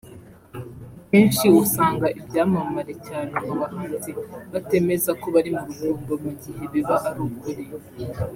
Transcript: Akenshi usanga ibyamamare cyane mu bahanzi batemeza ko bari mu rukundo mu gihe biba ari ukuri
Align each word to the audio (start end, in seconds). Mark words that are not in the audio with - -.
Akenshi 1.01 1.45
usanga 1.63 2.07
ibyamamare 2.19 2.93
cyane 3.07 3.33
mu 3.45 3.53
bahanzi 3.61 4.11
batemeza 4.53 5.11
ko 5.21 5.27
bari 5.35 5.49
mu 5.55 5.63
rukundo 5.69 6.13
mu 6.23 6.31
gihe 6.41 6.63
biba 6.71 6.95
ari 7.09 7.19
ukuri 7.27 7.63